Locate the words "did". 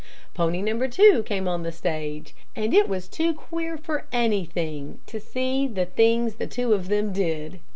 7.13-7.59